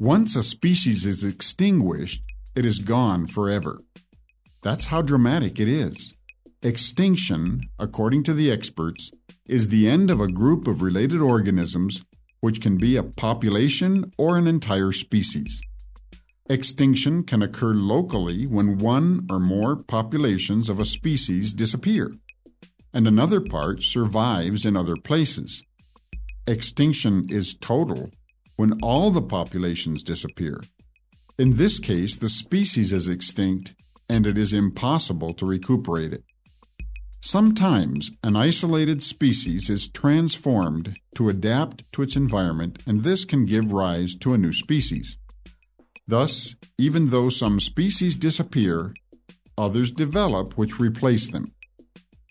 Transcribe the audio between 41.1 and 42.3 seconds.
to adapt to its